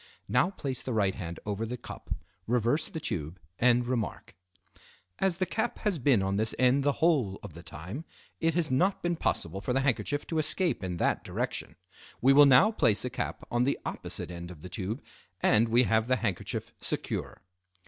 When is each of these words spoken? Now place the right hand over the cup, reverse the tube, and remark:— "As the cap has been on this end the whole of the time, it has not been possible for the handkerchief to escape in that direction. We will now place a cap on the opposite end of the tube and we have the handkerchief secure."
Now 0.27 0.49
place 0.49 0.81
the 0.81 0.93
right 0.93 1.13
hand 1.13 1.39
over 1.45 1.63
the 1.63 1.77
cup, 1.77 2.09
reverse 2.47 2.89
the 2.89 2.99
tube, 2.99 3.39
and 3.59 3.85
remark:— 3.85 4.35
"As 5.19 5.37
the 5.37 5.45
cap 5.45 5.77
has 5.85 5.99
been 5.99 6.23
on 6.23 6.37
this 6.37 6.55
end 6.57 6.83
the 6.83 6.93
whole 7.03 7.39
of 7.43 7.53
the 7.53 7.61
time, 7.61 8.03
it 8.39 8.55
has 8.55 8.71
not 8.71 9.03
been 9.03 9.15
possible 9.15 9.61
for 9.61 9.73
the 9.73 9.81
handkerchief 9.81 10.25
to 10.25 10.39
escape 10.39 10.83
in 10.83 10.97
that 10.97 11.23
direction. 11.23 11.75
We 12.19 12.33
will 12.33 12.47
now 12.47 12.71
place 12.71 13.05
a 13.05 13.11
cap 13.11 13.43
on 13.51 13.63
the 13.63 13.77
opposite 13.85 14.31
end 14.31 14.49
of 14.49 14.61
the 14.61 14.69
tube 14.69 15.03
and 15.39 15.69
we 15.69 15.83
have 15.83 16.07
the 16.07 16.15
handkerchief 16.15 16.73
secure." 16.79 17.43